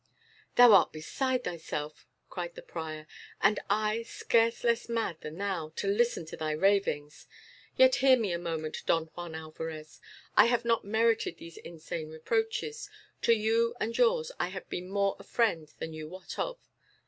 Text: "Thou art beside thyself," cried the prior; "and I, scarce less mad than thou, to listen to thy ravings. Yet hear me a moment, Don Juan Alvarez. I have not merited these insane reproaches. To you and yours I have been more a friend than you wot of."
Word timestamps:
"Thou 0.55 0.73
art 0.73 0.91
beside 0.91 1.43
thyself," 1.43 2.07
cried 2.27 2.55
the 2.55 2.63
prior; 2.63 3.05
"and 3.39 3.59
I, 3.69 4.01
scarce 4.01 4.63
less 4.63 4.89
mad 4.89 5.21
than 5.21 5.37
thou, 5.37 5.73
to 5.75 5.85
listen 5.87 6.25
to 6.25 6.35
thy 6.35 6.53
ravings. 6.53 7.27
Yet 7.77 7.93
hear 8.01 8.17
me 8.17 8.31
a 8.33 8.39
moment, 8.39 8.81
Don 8.87 9.11
Juan 9.13 9.35
Alvarez. 9.35 10.01
I 10.35 10.45
have 10.45 10.65
not 10.65 10.83
merited 10.83 11.37
these 11.37 11.57
insane 11.57 12.09
reproaches. 12.09 12.89
To 13.21 13.33
you 13.33 13.75
and 13.79 13.95
yours 13.95 14.31
I 14.39 14.47
have 14.47 14.67
been 14.69 14.89
more 14.89 15.15
a 15.19 15.23
friend 15.23 15.71
than 15.77 15.93
you 15.93 16.07
wot 16.07 16.39
of." 16.39 16.57